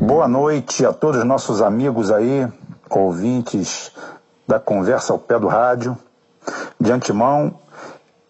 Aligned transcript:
Boa 0.00 0.28
noite 0.28 0.86
a 0.86 0.92
todos 0.92 1.18
os 1.18 1.26
nossos 1.26 1.60
amigos 1.60 2.12
aí, 2.12 2.46
ouvintes 2.88 3.90
da 4.46 4.60
conversa 4.60 5.12
ao 5.12 5.18
pé 5.18 5.38
do 5.38 5.48
rádio. 5.48 5.98
De 6.80 6.92
antemão, 6.92 7.58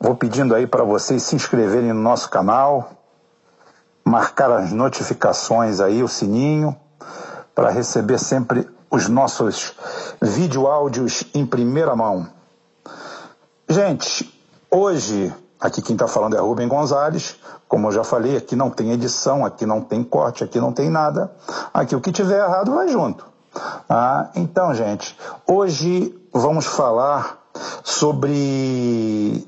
vou 0.01 0.15
pedindo 0.15 0.55
aí 0.55 0.67
para 0.67 0.85
vocês 0.85 1.23
se 1.23 1.37
inscreverem 1.37 1.93
no 1.93 2.01
nosso 2.01 2.31
canal, 2.31 2.93
marcar 4.05 4.51
as 4.51 4.73
notificações 4.73 5.81
aí, 5.81 6.03
o 6.03 6.09
sininho, 6.09 6.75
para 7.55 7.71
receber 7.71 8.19
sempre 8.19 8.69
os 8.91 9.09
nossos 9.09 9.75
vídeo 10.21 10.67
áudios 10.67 11.25
em 11.35 11.45
primeira 11.45 11.95
mão. 11.95 12.27
Gente, 13.69 14.33
hoje, 14.71 15.33
aqui 15.63 15.81
quem 15.81 15.95
está 15.95 16.09
falando 16.09 16.37
é 16.37 16.41
Rubem 16.41 16.67
Gonzalez. 16.67 17.37
Como 17.69 17.87
eu 17.87 17.93
já 17.93 18.03
falei, 18.03 18.37
aqui 18.37 18.57
não 18.57 18.69
tem 18.69 18.91
edição, 18.91 19.47
aqui 19.47 19.65
não 19.65 19.81
tem 19.81 20.03
corte, 20.03 20.43
aqui 20.43 20.61
não 20.61 20.73
tem 20.73 20.91
nada. 20.91 21.33
Aqui 21.73 21.95
o 21.95 22.01
que 22.01 22.11
tiver 22.11 22.45
errado 22.45 22.73
vai 22.73 22.89
junto. 22.89 23.25
Ah, 23.89 24.31
então, 24.35 24.75
gente, 24.75 25.17
hoje 25.47 26.19
vamos 26.33 26.67
falar 26.67 27.39
sobre 27.85 29.47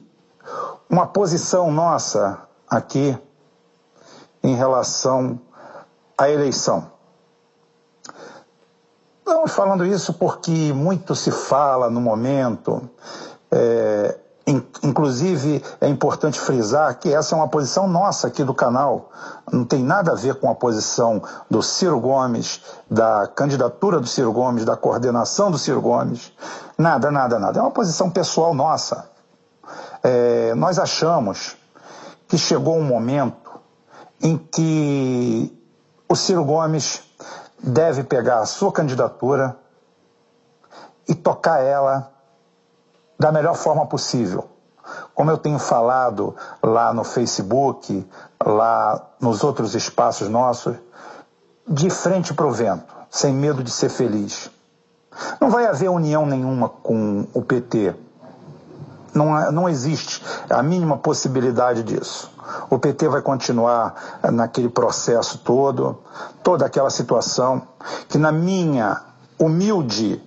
uma 0.89 1.07
posição 1.07 1.73
nossa 1.73 2.39
aqui 2.71 3.19
em 4.43 4.55
relação 4.55 5.41
à 6.17 6.31
eleição. 6.31 6.93
Estamos 9.19 9.53
falando 9.53 9.85
isso 9.85 10.15
porque 10.15 10.73
muito 10.73 11.15
se 11.15 11.31
fala 11.31 11.91
no 11.91 12.01
momento, 12.01 12.89
é, 13.51 14.19
inclusive 14.47 15.63
é 15.81 15.89
importante 15.89 16.39
frisar 16.39 16.99
que 16.99 17.13
essa 17.13 17.35
é 17.35 17.39
uma 17.39 17.49
posição 17.49 17.89
nossa 17.89 18.27
aqui 18.27 18.45
do 18.45 18.53
canal, 18.53 19.11
não 19.51 19.65
tem 19.65 19.83
nada 19.83 20.13
a 20.13 20.15
ver 20.15 20.35
com 20.35 20.51
a 20.51 20.55
posição 20.55 21.23
do 21.51 21.63
Ciro 21.63 21.99
Gomes, 21.99 22.61
da 22.91 23.27
candidatura 23.27 23.99
do 23.99 24.07
Ciro 24.07 24.33
Gomes, 24.33 24.65
da 24.65 24.77
coordenação 24.77 25.51
do 25.51 25.59
Ciro 25.59 25.81
Gomes, 25.81 26.33
nada, 26.77 27.11
nada, 27.11 27.39
nada. 27.39 27.59
É 27.59 27.63
uma 27.63 27.71
posição 27.71 28.11
pessoal 28.11 28.53
nossa. 28.53 29.09
É, 30.03 30.55
nós 30.55 30.79
achamos 30.79 31.57
que 32.29 32.37
chegou 32.37 32.77
um 32.77 32.85
momento 32.85 33.59
em 34.21 34.37
que 34.37 35.59
o 36.07 36.15
Ciro 36.15 36.45
Gomes 36.45 37.03
deve 37.63 38.05
pegar 38.05 38.41
a 38.41 38.47
sua 38.47 38.71
candidatura 38.71 39.57
e 41.09 41.15
tocar 41.15 41.61
ela 41.61 42.14
da 43.25 43.33
melhor 43.33 43.57
forma 43.57 43.87
possível. 43.87 44.45
Como 45.15 45.31
eu 45.31 45.39
tenho 45.39 45.59
falado 45.59 46.37
lá 46.63 46.93
no 46.93 47.05
Facebook, 47.05 48.07
lá 48.39 49.03
nos 49.19 49.43
outros 49.43 49.75
espaços 49.75 50.29
nossos, 50.29 50.77
de 51.67 51.89
frente 51.89 52.35
para 52.35 52.47
o 52.47 52.51
vento, 52.51 52.85
sem 53.09 53.33
medo 53.33 53.65
de 53.65 53.71
ser 53.71 53.89
feliz. 53.89 54.51
Não 55.41 55.49
vai 55.49 55.67
haver 55.67 55.89
união 55.89 56.27
nenhuma 56.27 56.69
com 56.69 57.27
o 57.33 57.41
PT. 57.41 57.97
Não, 59.15 59.51
não 59.51 59.71
existe 59.71 60.23
a 60.51 60.63
mínima 60.63 60.99
possibilidade 60.99 61.83
disso. 61.83 62.31
O 62.69 62.79
PT 62.79 63.09
vai 63.09 63.23
continuar 63.23 64.21
naquele 64.35 64.69
processo 64.69 65.39
todo, 65.39 65.99
toda 66.43 66.67
aquela 66.67 66.91
situação 66.91 67.63
que, 68.07 68.19
na 68.19 68.31
minha 68.31 69.01
humilde 69.39 70.23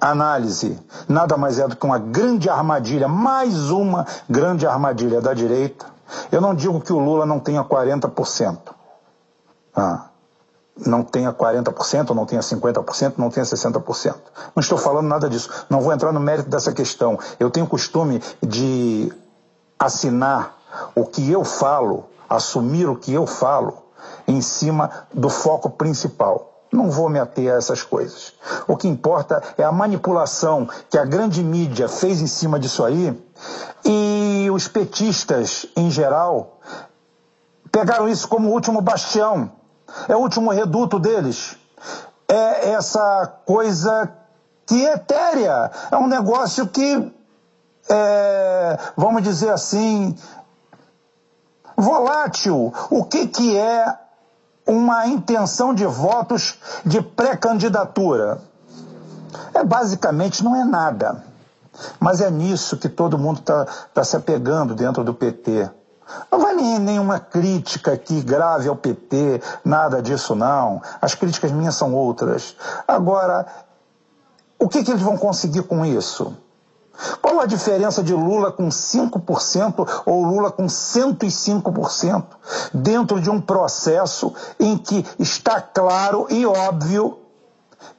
análise, 0.00 0.78
nada 1.08 1.36
mais 1.36 1.58
é 1.58 1.66
do 1.66 1.76
que 1.76 1.84
uma 1.84 1.98
grande 1.98 2.48
armadilha, 2.48 3.08
mais 3.08 3.70
uma 3.70 4.06
grande 4.28 4.66
armadilha 4.66 5.20
da 5.20 5.34
direita. 5.34 5.86
Eu 6.30 6.40
não 6.40 6.54
digo 6.54 6.80
que 6.80 6.92
o 6.92 6.98
Lula 6.98 7.26
não 7.26 7.40
tenha 7.40 7.64
40%. 7.64 8.58
Ah, 9.74 10.06
não 10.84 11.02
tenha 11.02 11.32
40%, 11.32 12.10
não 12.10 12.26
tenha 12.26 12.40
50%, 12.40 13.14
não 13.16 13.30
tenha 13.30 13.44
60%. 13.44 14.14
Não 14.54 14.60
estou 14.60 14.78
falando 14.78 15.06
nada 15.06 15.28
disso. 15.28 15.50
Não 15.70 15.80
vou 15.80 15.92
entrar 15.92 16.12
no 16.12 16.20
mérito 16.20 16.48
dessa 16.48 16.72
questão. 16.72 17.18
Eu 17.40 17.50
tenho 17.50 17.66
costume 17.66 18.22
de 18.42 19.12
assinar 19.78 20.56
o 20.94 21.04
que 21.04 21.30
eu 21.30 21.44
falo, 21.44 22.04
assumir 22.28 22.88
o 22.88 22.96
que 22.96 23.12
eu 23.12 23.26
falo, 23.26 23.82
em 24.26 24.40
cima 24.40 24.90
do 25.12 25.28
foco 25.30 25.70
principal. 25.70 26.55
Não 26.76 26.90
vou 26.90 27.08
me 27.08 27.18
ater 27.18 27.50
a 27.50 27.56
essas 27.56 27.82
coisas. 27.82 28.34
O 28.68 28.76
que 28.76 28.86
importa 28.86 29.42
é 29.56 29.64
a 29.64 29.72
manipulação 29.72 30.68
que 30.90 30.98
a 30.98 31.06
grande 31.06 31.42
mídia 31.42 31.88
fez 31.88 32.20
em 32.20 32.26
cima 32.26 32.60
disso 32.60 32.84
aí 32.84 33.18
e 33.82 34.46
os 34.52 34.68
petistas, 34.68 35.64
em 35.74 35.90
geral, 35.90 36.60
pegaram 37.72 38.06
isso 38.06 38.28
como 38.28 38.50
o 38.50 38.52
último 38.52 38.82
bastião, 38.82 39.50
é 40.06 40.14
o 40.14 40.18
último 40.18 40.50
reduto 40.50 40.98
deles. 40.98 41.56
É 42.28 42.72
essa 42.72 43.26
coisa 43.46 44.12
que 44.66 44.86
é 44.86 44.92
etérea, 44.92 45.70
é 45.90 45.96
um 45.96 46.06
negócio 46.06 46.66
que, 46.66 47.10
é, 47.88 48.78
vamos 48.94 49.22
dizer 49.22 49.48
assim, 49.50 50.14
volátil. 51.74 52.70
O 52.90 53.02
que, 53.02 53.28
que 53.28 53.56
é 53.56 54.05
uma 54.66 55.06
intenção 55.06 55.72
de 55.72 55.86
votos 55.86 56.58
de 56.84 57.00
pré-candidatura? 57.00 58.40
É 59.54 59.64
basicamente 59.64 60.42
não 60.44 60.56
é 60.56 60.64
nada. 60.64 61.24
Mas 62.00 62.20
é 62.20 62.30
nisso 62.30 62.76
que 62.76 62.88
todo 62.88 63.18
mundo 63.18 63.40
está 63.40 63.66
tá 63.92 64.02
se 64.02 64.16
apegando 64.16 64.74
dentro 64.74 65.04
do 65.04 65.14
PT. 65.14 65.70
Não 66.30 66.38
vai 66.38 66.54
nenhuma 66.54 67.18
crítica 67.18 67.92
aqui 67.92 68.20
grave 68.22 68.68
ao 68.68 68.76
PT, 68.76 69.42
nada 69.64 70.00
disso 70.00 70.34
não. 70.34 70.80
As 71.00 71.14
críticas 71.14 71.50
minhas 71.50 71.74
são 71.74 71.94
outras. 71.94 72.56
Agora, 72.86 73.46
o 74.58 74.68
que, 74.68 74.82
que 74.82 74.90
eles 74.90 75.02
vão 75.02 75.16
conseguir 75.16 75.62
com 75.62 75.84
isso? 75.84 76.36
Qual 77.20 77.40
a 77.40 77.46
diferença 77.46 78.02
de 78.02 78.14
Lula 78.14 78.50
com 78.50 78.68
5% 78.68 80.02
ou 80.06 80.24
Lula 80.24 80.50
com 80.50 80.66
105% 80.66 82.24
dentro 82.72 83.20
de 83.20 83.30
um 83.30 83.40
processo 83.40 84.32
em 84.58 84.76
que 84.78 85.04
está 85.18 85.60
claro 85.60 86.26
e 86.30 86.46
óbvio 86.46 87.18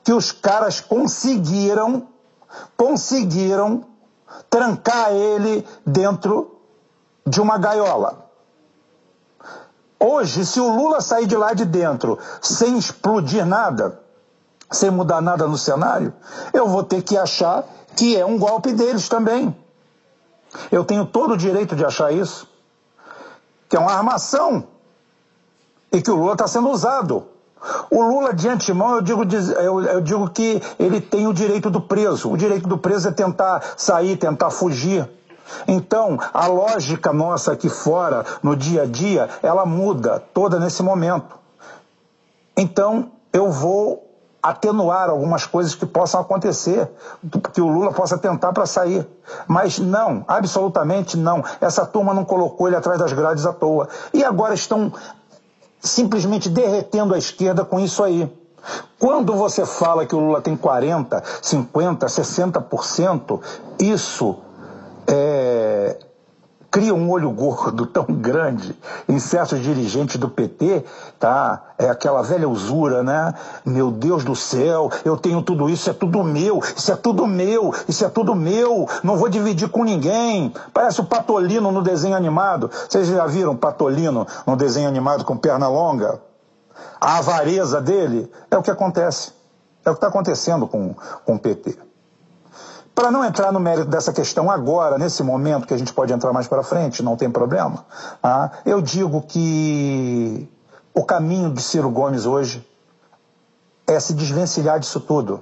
que 0.03 0.13
os 0.13 0.31
caras 0.31 0.79
conseguiram 0.79 2.07
conseguiram 2.75 3.85
trancar 4.49 5.11
ele 5.11 5.65
dentro 5.85 6.59
de 7.25 7.41
uma 7.41 7.57
gaiola. 7.57 8.25
Hoje, 9.99 10.45
se 10.45 10.59
o 10.59 10.75
Lula 10.75 11.01
sair 11.01 11.25
de 11.25 11.35
lá 11.35 11.53
de 11.53 11.65
dentro 11.65 12.17
sem 12.41 12.77
explodir 12.77 13.45
nada, 13.45 13.99
sem 14.71 14.91
mudar 14.91 15.21
nada 15.21 15.47
no 15.47 15.57
cenário, 15.57 16.13
eu 16.53 16.67
vou 16.67 16.83
ter 16.83 17.01
que 17.01 17.17
achar 17.17 17.65
que 17.97 18.15
é 18.15 18.25
um 18.25 18.37
golpe 18.37 18.71
deles 18.71 19.09
também. 19.09 19.53
Eu 20.71 20.85
tenho 20.85 21.05
todo 21.05 21.33
o 21.33 21.37
direito 21.37 21.75
de 21.75 21.83
achar 21.83 22.13
isso, 22.13 22.47
que 23.67 23.75
é 23.75 23.79
uma 23.79 23.91
armação 23.91 24.65
e 25.91 26.01
que 26.01 26.11
o 26.11 26.15
Lula 26.15 26.33
está 26.33 26.47
sendo 26.47 26.69
usado. 26.69 27.25
O 27.89 28.01
Lula, 28.03 28.33
de 28.33 28.47
antemão, 28.47 28.95
eu 28.95 29.01
digo, 29.01 29.23
eu, 29.59 29.81
eu 29.83 30.01
digo 30.01 30.29
que 30.29 30.61
ele 30.77 31.01
tem 31.01 31.27
o 31.27 31.33
direito 31.33 31.69
do 31.69 31.81
preso. 31.81 32.31
O 32.31 32.37
direito 32.37 32.67
do 32.69 32.77
preso 32.77 33.09
é 33.09 33.11
tentar 33.11 33.73
sair, 33.75 34.15
tentar 34.15 34.51
fugir. 34.51 35.09
Então, 35.67 36.19
a 36.33 36.45
lógica 36.45 37.11
nossa 37.11 37.53
aqui 37.53 37.67
fora, 37.67 38.23
no 38.43 38.55
dia 38.55 38.83
a 38.83 38.85
dia, 38.85 39.27
ela 39.41 39.65
muda 39.65 40.23
toda 40.33 40.59
nesse 40.59 40.83
momento. 40.83 41.35
Então, 42.55 43.11
eu 43.33 43.51
vou 43.51 44.06
atenuar 44.49 45.09
algumas 45.09 45.45
coisas 45.45 45.75
que 45.75 45.85
possam 45.85 46.21
acontecer, 46.21 46.89
que 47.53 47.61
o 47.61 47.67
Lula 47.67 47.91
possa 47.91 48.17
tentar 48.17 48.53
para 48.53 48.65
sair. 48.65 49.07
Mas 49.47 49.77
não, 49.77 50.23
absolutamente 50.27 51.17
não. 51.17 51.43
Essa 51.59 51.85
turma 51.85 52.13
não 52.13 52.23
colocou 52.23 52.67
ele 52.67 52.77
atrás 52.77 52.97
das 52.99 53.11
grades 53.13 53.45
à 53.45 53.51
toa. 53.51 53.89
E 54.13 54.23
agora 54.23 54.53
estão 54.53 54.91
simplesmente 55.79 56.49
derretendo 56.49 57.13
a 57.13 57.17
esquerda 57.17 57.65
com 57.65 57.79
isso 57.79 58.03
aí. 58.03 58.31
Quando 58.97 59.33
você 59.35 59.65
fala 59.65 60.05
que 60.05 60.15
o 60.15 60.19
Lula 60.19 60.41
tem 60.41 60.55
40, 60.55 61.23
50, 61.41 62.05
60%, 62.07 63.39
isso 63.79 64.37
cria 66.77 66.93
um 66.93 67.09
olho 67.09 67.31
gordo 67.31 67.87
tão 67.89 68.05
grande 68.05 68.77
em 69.09 69.17
certos 69.17 69.59
dirigentes 69.59 70.17
do 70.17 70.29
PT, 70.29 70.85
tá? 71.17 71.63
É 71.75 71.89
aquela 71.89 72.21
velha 72.21 72.47
usura, 72.47 73.01
né? 73.01 73.33
Meu 73.65 73.89
Deus 73.89 74.23
do 74.23 74.35
céu, 74.35 74.91
eu 75.03 75.17
tenho 75.17 75.41
tudo 75.41 75.67
isso, 75.71 75.89
é 75.89 75.93
tudo 75.93 76.23
meu, 76.23 76.59
isso 76.59 76.91
é 76.91 76.95
tudo 76.95 77.25
meu, 77.25 77.73
isso 77.87 78.05
é 78.05 78.09
tudo 78.09 78.35
meu, 78.35 78.87
não 79.03 79.17
vou 79.17 79.27
dividir 79.27 79.69
com 79.69 79.83
ninguém. 79.83 80.53
Parece 80.71 81.01
o 81.01 81.05
Patolino 81.05 81.71
no 81.71 81.81
desenho 81.81 82.15
animado. 82.15 82.69
Vocês 82.87 83.07
já 83.07 83.25
viram 83.25 83.55
Patolino 83.55 84.27
no 84.45 84.55
desenho 84.55 84.87
animado 84.87 85.25
com 85.25 85.35
perna 85.35 85.67
longa? 85.67 86.21
A 87.01 87.17
avareza 87.17 87.81
dele 87.81 88.31
é 88.51 88.57
o 88.57 88.61
que 88.61 88.69
acontece. 88.69 89.31
É 89.83 89.89
o 89.89 89.93
que 89.93 89.97
está 89.97 90.09
acontecendo 90.09 90.67
com, 90.67 90.93
com 91.25 91.35
o 91.35 91.39
PT. 91.39 91.86
Para 93.07 93.13
não 93.13 93.23
entrar 93.23 93.53
no 93.53 93.59
mérito 93.61 93.87
dessa 93.87 94.11
questão 94.11 94.51
agora, 94.51 94.97
nesse 94.97 95.23
momento, 95.23 95.65
que 95.65 95.73
a 95.73 95.77
gente 95.77 95.93
pode 95.93 96.11
entrar 96.11 96.33
mais 96.33 96.45
para 96.45 96.61
frente, 96.61 97.01
não 97.01 97.15
tem 97.15 97.31
problema, 97.31 97.85
ah, 98.21 98.51
eu 98.65 98.81
digo 98.81 99.21
que 99.21 100.45
o 100.93 101.05
caminho 101.05 101.49
de 101.53 101.61
Ciro 101.61 101.89
Gomes 101.89 102.25
hoje 102.25 102.67
é 103.87 103.97
se 103.97 104.13
desvencilhar 104.13 104.77
disso 104.77 104.99
tudo. 104.99 105.39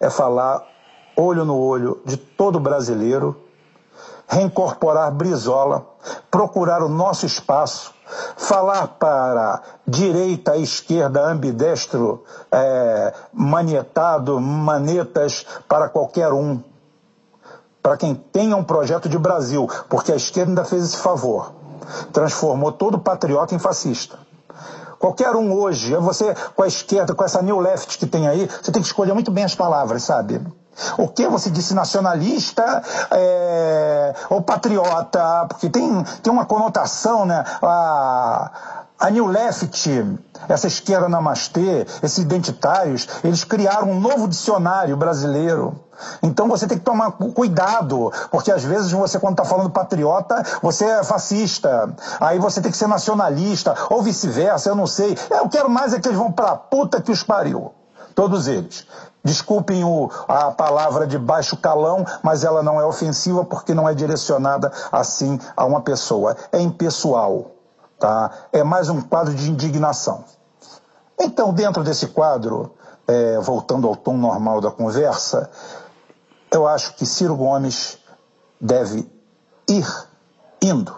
É 0.00 0.08
falar 0.08 0.66
olho 1.14 1.44
no 1.44 1.58
olho 1.58 2.00
de 2.06 2.16
todo 2.16 2.58
brasileiro, 2.58 3.36
reincorporar 4.26 5.12
Brizola, 5.12 5.86
procurar 6.30 6.82
o 6.82 6.88
nosso 6.88 7.26
espaço, 7.26 7.92
falar 8.34 8.88
para 8.98 9.60
direita 9.86 10.56
esquerda, 10.56 11.20
ambidestro, 11.22 12.24
é, 12.50 13.12
manietado, 13.30 14.40
manetas 14.40 15.44
para 15.68 15.90
qualquer 15.90 16.32
um. 16.32 16.62
Para 17.82 17.96
quem 17.96 18.14
tenha 18.14 18.56
um 18.56 18.64
projeto 18.64 19.08
de 19.08 19.18
Brasil, 19.18 19.68
porque 19.88 20.12
a 20.12 20.16
esquerda 20.16 20.50
ainda 20.50 20.64
fez 20.64 20.84
esse 20.84 20.96
favor. 20.96 21.52
Transformou 22.12 22.72
todo 22.72 22.98
patriota 22.98 23.54
em 23.54 23.58
fascista. 23.58 24.18
Qualquer 24.98 25.34
um 25.36 25.52
hoje, 25.52 25.94
é 25.94 25.98
você 25.98 26.34
com 26.56 26.62
a 26.62 26.66
esquerda, 26.66 27.14
com 27.14 27.24
essa 27.24 27.40
new 27.40 27.60
left 27.60 27.98
que 27.98 28.06
tem 28.06 28.26
aí, 28.26 28.46
você 28.46 28.72
tem 28.72 28.82
que 28.82 28.88
escolher 28.88 29.14
muito 29.14 29.30
bem 29.30 29.44
as 29.44 29.54
palavras, 29.54 30.02
sabe? 30.02 30.40
O 30.96 31.08
que 31.08 31.26
você 31.28 31.50
disse 31.50 31.74
nacionalista 31.74 32.82
é, 33.10 34.14
ou 34.30 34.42
patriota? 34.42 35.46
Porque 35.48 35.68
tem, 35.68 36.02
tem 36.22 36.32
uma 36.32 36.46
conotação, 36.46 37.26
né? 37.26 37.44
A 38.98 39.10
New 39.10 39.26
Left, 39.26 40.18
essa 40.48 40.66
esquerda 40.66 41.08
namastê, 41.08 41.86
esses 42.02 42.18
identitários, 42.18 43.08
eles 43.22 43.44
criaram 43.44 43.92
um 43.92 44.00
novo 44.00 44.26
dicionário 44.26 44.96
brasileiro. 44.96 45.78
Então 46.22 46.48
você 46.48 46.66
tem 46.66 46.78
que 46.78 46.84
tomar 46.84 47.12
cuidado, 47.12 48.12
porque 48.30 48.50
às 48.50 48.64
vezes 48.64 48.90
você, 48.90 49.18
quando 49.18 49.34
está 49.34 49.44
falando 49.44 49.70
patriota, 49.70 50.42
você 50.60 50.84
é 50.84 51.04
fascista. 51.04 51.94
Aí 52.20 52.38
você 52.38 52.60
tem 52.60 52.70
que 52.70 52.76
ser 52.76 52.88
nacionalista, 52.88 53.74
ou 53.88 54.02
vice-versa, 54.02 54.68
eu 54.68 54.74
não 54.74 54.86
sei. 54.86 55.16
Eu 55.30 55.48
quero 55.48 55.70
mais 55.70 55.92
é 55.92 56.00
que 56.00 56.08
eles 56.08 56.18
vão 56.18 56.32
pra 56.32 56.56
puta 56.56 57.00
que 57.00 57.12
os 57.12 57.22
pariu. 57.22 57.72
Todos 58.14 58.48
eles. 58.48 58.84
Desculpem 59.22 59.84
o, 59.84 60.10
a 60.26 60.50
palavra 60.50 61.06
de 61.06 61.18
baixo 61.18 61.56
calão, 61.56 62.04
mas 62.22 62.42
ela 62.42 62.62
não 62.64 62.80
é 62.80 62.84
ofensiva 62.84 63.44
porque 63.44 63.74
não 63.74 63.88
é 63.88 63.94
direcionada 63.94 64.72
assim 64.90 65.38
a 65.56 65.64
uma 65.64 65.82
pessoa. 65.82 66.36
É 66.50 66.60
impessoal. 66.60 67.57
Tá? 67.98 68.30
É 68.52 68.62
mais 68.62 68.88
um 68.88 69.00
quadro 69.00 69.34
de 69.34 69.50
indignação. 69.50 70.24
Então, 71.18 71.52
dentro 71.52 71.82
desse 71.82 72.06
quadro, 72.08 72.74
é, 73.06 73.38
voltando 73.40 73.88
ao 73.88 73.96
tom 73.96 74.16
normal 74.16 74.60
da 74.60 74.70
conversa, 74.70 75.50
eu 76.50 76.66
acho 76.66 76.94
que 76.94 77.04
Ciro 77.04 77.36
Gomes 77.36 77.98
deve 78.60 79.10
ir 79.68 79.86
indo. 80.62 80.94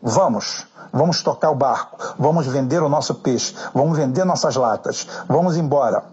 Vamos, 0.00 0.66
vamos 0.90 1.22
tocar 1.22 1.50
o 1.50 1.54
barco, 1.54 1.98
vamos 2.18 2.46
vender 2.46 2.82
o 2.82 2.88
nosso 2.88 3.16
peixe, 3.16 3.54
vamos 3.74 3.98
vender 3.98 4.24
nossas 4.24 4.56
latas, 4.56 5.06
vamos 5.28 5.58
embora. 5.58 6.04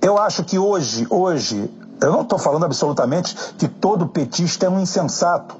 Eu 0.00 0.16
acho 0.18 0.44
que 0.44 0.56
hoje, 0.56 1.04
hoje, 1.10 1.68
eu 2.00 2.12
não 2.12 2.22
estou 2.22 2.38
falando 2.38 2.64
absolutamente 2.64 3.34
que 3.58 3.66
todo 3.66 4.06
petista 4.06 4.66
é 4.66 4.68
um 4.68 4.78
insensato. 4.78 5.56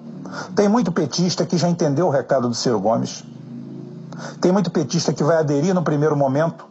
Tem 0.55 0.69
muito 0.69 0.93
petista 0.93 1.45
que 1.45 1.59
já 1.59 1.69
entendeu 1.69 2.07
o 2.07 2.11
recado 2.11 2.49
do 2.49 2.55
Ciro 2.55 2.79
Gomes. 2.79 3.25
Tem 4.41 4.53
muito 4.53 4.71
petista 4.71 5.13
que 5.13 5.25
vai 5.25 5.39
aderir 5.39 5.75
no 5.75 5.83
primeiro 5.83 6.17
momento. 6.17 6.67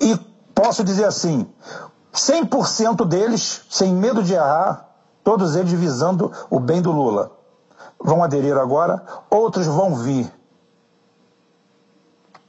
E 0.00 0.16
posso 0.54 0.84
dizer 0.84 1.04
assim: 1.04 1.46
100% 2.12 3.06
deles, 3.06 3.62
sem 3.68 3.92
medo 3.92 4.22
de 4.22 4.34
errar, 4.34 4.88
todos 5.22 5.56
eles 5.56 5.72
visando 5.72 6.30
o 6.50 6.60
bem 6.60 6.80
do 6.80 6.92
Lula. 6.92 7.32
Vão 7.98 8.22
aderir 8.22 8.56
agora, 8.56 9.02
outros 9.30 9.66
vão 9.66 9.94
vir 9.94 10.32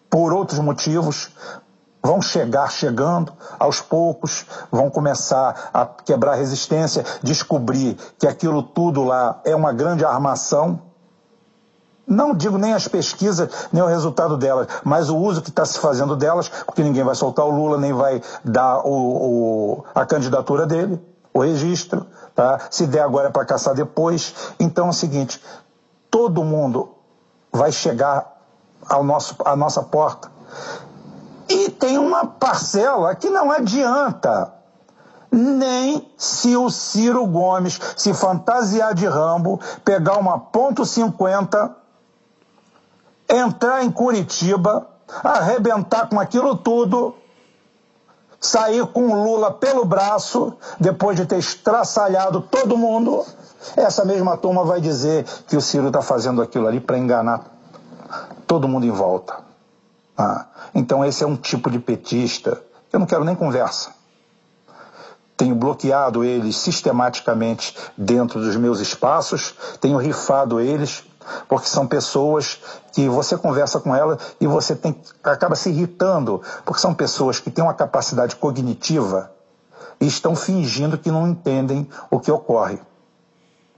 por 0.10 0.32
outros 0.32 0.60
motivos, 0.60 1.30
vão 2.02 2.22
chegar 2.22 2.72
chegando 2.72 3.34
aos 3.60 3.82
poucos, 3.82 4.46
vão 4.72 4.90
começar 4.90 5.70
a 5.74 5.86
quebrar 5.86 6.36
resistência, 6.36 7.04
descobrir 7.22 7.96
que 8.18 8.28
aquilo 8.28 8.62
tudo 8.62 9.04
lá 9.04 9.42
é 9.44 9.56
uma 9.56 9.74
grande 9.74 10.06
armação. 10.06 10.80
Não 12.08 12.34
digo 12.36 12.58
nem 12.58 12.74
as 12.74 12.88
pesquisas, 12.88 13.50
nem 13.72 13.82
o 13.82 13.88
resultado 13.88 14.38
delas, 14.38 14.68
mas 14.84 15.10
o 15.10 15.18
uso 15.18 15.42
que 15.42 15.50
está 15.50 15.66
se 15.66 15.80
fazendo 15.80 16.16
delas, 16.16 16.50
porque 16.50 16.84
ninguém 16.84 17.04
vai 17.04 17.16
soltar 17.16 17.46
o 17.46 17.50
Lula, 17.50 17.78
nem 17.78 17.94
vai 17.94 18.22
dar 18.44 18.80
o, 18.86 18.92
o, 18.92 19.86
a 19.94 20.06
candidatura 20.06 20.66
dele, 20.66 21.02
o 21.34 21.42
registro. 21.42 22.06
Tá? 22.36 22.60
Se 22.70 22.86
der 22.86 23.02
agora 23.02 23.30
é 23.30 23.32
para 23.32 23.46
caçar 23.46 23.74
depois. 23.74 24.36
Então 24.60 24.88
é 24.88 24.90
o 24.90 24.94
seguinte: 24.94 25.42
todo 26.12 26.44
mundo 26.44 26.90
vai 27.52 27.72
chegar 27.72 28.36
ao 28.88 29.04
nosso, 29.04 29.36
à 29.44 29.56
nossa 29.56 29.82
porta 29.82 30.36
e 31.48 31.70
tem 31.70 31.98
uma 31.98 32.26
parcela 32.26 33.14
que 33.16 33.30
não 33.30 33.52
adianta. 33.52 34.54
Nem 35.32 36.10
se 36.18 36.56
o 36.56 36.70
Ciro 36.70 37.26
Gomes 37.28 37.80
se 37.96 38.14
fantasiar 38.14 38.94
de 38.94 39.06
Rambo, 39.06 39.60
pegar 39.84 40.18
uma 40.18 40.40
ponto 40.40 40.84
.50, 40.84 41.76
entrar 43.28 43.84
em 43.84 43.92
Curitiba, 43.92 44.88
arrebentar 45.24 46.08
com 46.08 46.20
aquilo 46.20 46.56
tudo, 46.56 47.16
sair 48.40 48.86
com 48.88 49.08
o 49.08 49.24
Lula 49.24 49.52
pelo 49.52 49.86
braço, 49.86 50.54
depois 50.80 51.18
de 51.18 51.26
ter 51.26 51.38
estraçalhado 51.38 52.42
todo 52.42 52.78
mundo, 52.78 53.26
essa 53.76 54.06
mesma 54.06 54.38
turma 54.38 54.64
vai 54.64 54.80
dizer 54.80 55.26
que 55.48 55.58
o 55.58 55.62
Ciro 55.62 55.88
está 55.88 56.02
fazendo 56.02 56.42
aquilo 56.42 56.68
ali 56.68 56.80
para 56.80 56.98
enganar 56.98 57.46
todo 58.46 58.68
mundo 58.68 58.86
em 58.86 58.92
volta. 58.92 59.38
Ah, 60.18 60.46
então 60.74 61.04
esse 61.04 61.24
é 61.24 61.28
um 61.28 61.36
tipo 61.36 61.70
de 61.70 61.80
petista. 61.80 62.62
Eu 62.94 63.00
não 63.00 63.08
quero 63.08 63.24
nem 63.24 63.36
conversa. 63.36 63.92
Tenho 65.36 65.56
bloqueado 65.56 66.24
eles 66.24 66.56
sistematicamente 66.56 67.76
dentro 67.98 68.40
dos 68.40 68.56
meus 68.56 68.80
espaços, 68.80 69.54
tenho 69.82 69.98
rifado 69.98 70.62
eles, 70.62 71.04
porque 71.48 71.68
são 71.68 71.88
pessoas 71.88 72.60
que 72.92 73.08
você 73.10 73.38
conversa 73.38 73.80
com 73.80 73.96
elas 73.96 74.20
e 74.40 74.48
você 74.48 74.76
tem, 74.76 74.96
acaba 75.24 75.56
se 75.56 75.70
irritando, 75.70 76.42
porque 76.64 76.82
são 76.82 76.94
pessoas 76.94 77.40
que 77.40 77.52
têm 77.52 77.64
uma 77.64 77.74
capacidade 77.74 78.36
cognitiva 78.36 79.32
e 80.00 80.08
estão 80.08 80.36
fingindo 80.36 80.98
que 80.98 81.12
não 81.12 81.28
entendem 81.28 81.90
o 82.10 82.20
que 82.20 82.32
ocorre 82.32 82.80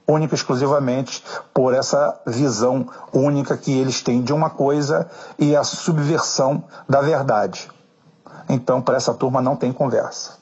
única 0.07 0.33
e 0.33 0.37
exclusivamente 0.37 1.21
por 1.53 1.73
essa 1.73 2.19
visão 2.25 2.87
única 3.11 3.57
que 3.57 3.77
eles 3.77 4.01
têm 4.01 4.23
de 4.23 4.31
uma 4.31 4.49
coisa 4.49 5.09
e 5.37 5.55
a 5.55 5.63
subversão 5.63 6.63
da 6.87 7.01
verdade. 7.01 7.69
Então, 8.47 8.81
para 8.81 8.95
essa 8.95 9.13
turma 9.13 9.41
não 9.41 9.57
tem 9.57 9.73
conversa. 9.73 10.37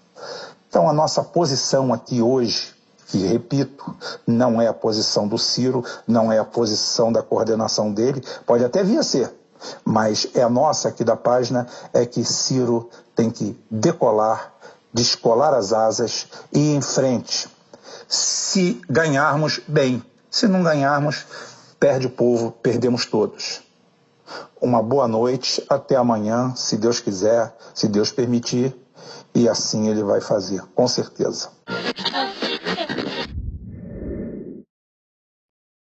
Então, 0.70 0.88
a 0.88 0.94
nossa 0.94 1.24
posição 1.24 1.92
aqui 1.92 2.22
hoje, 2.22 2.76
que 3.08 3.26
repito, 3.26 3.96
não 4.26 4.62
é 4.62 4.68
a 4.68 4.74
posição 4.74 5.28
do 5.28 5.38
Ciro, 5.38 5.84
não 6.08 6.32
é 6.32 6.40
a 6.40 6.46
posição 6.46 7.12
da 7.12 7.22
coordenação 7.22 7.92
dele, 7.92 8.24
pode 8.46 8.64
até 8.64 8.84
vir 8.84 8.98
a 8.98 9.04
ser, 9.04 9.34
mas 9.84 10.28
é 10.34 10.42
a 10.42 10.50
nossa 10.50 10.90
aqui 10.90 11.04
da 11.04 11.16
página, 11.16 11.68
é 11.94 12.06
que 12.06 12.24
Ciro 12.24 12.90
tem 13.16 13.30
que 13.30 13.58
decolar, 13.70 14.54
descolar 14.94 15.54
as 15.54 15.74
asas 15.74 16.28
e 16.52 16.60
ir 16.60 16.76
em 16.76 16.82
frente 16.82 17.50
se 18.08 18.82
ganharmos, 18.90 19.60
bem. 19.68 20.04
Se 20.30 20.48
não 20.48 20.64
ganharmos, 20.64 21.26
perde 21.80 22.08
o 22.08 22.10
povo, 22.10 22.52
perdemos 22.52 23.06
todos. 23.06 23.62
Uma 24.60 24.82
boa 24.82 25.08
noite, 25.08 25.64
até 25.70 25.96
amanhã, 25.96 26.54
se 26.56 26.78
Deus 26.78 27.00
quiser, 27.00 27.56
se 27.74 27.88
Deus 27.88 28.12
permitir, 28.12 28.76
e 29.34 29.48
assim 29.48 29.90
ele 29.90 30.04
vai 30.04 30.22
fazer, 30.22 30.62
com 30.74 30.88
certeza. 30.88 31.50